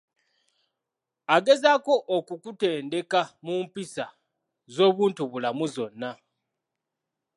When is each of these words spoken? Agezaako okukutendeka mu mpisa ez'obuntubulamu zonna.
Agezaako 1.35 1.93
okukutendeka 2.15 3.21
mu 3.45 3.53
mpisa 3.65 4.05
ez'obuntubulamu 4.69 5.65
zonna. 5.75 6.09